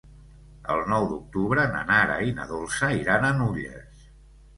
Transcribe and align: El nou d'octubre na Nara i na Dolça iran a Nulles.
El 0.75 0.79
nou 0.93 1.03
d'octubre 1.11 1.65
na 1.73 1.81
Nara 1.89 2.15
i 2.29 2.33
na 2.39 2.47
Dolça 2.53 2.89
iran 3.01 3.29
a 3.29 3.31
Nulles. 3.43 4.09